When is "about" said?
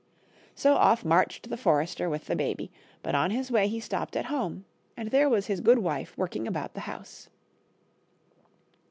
6.47-6.73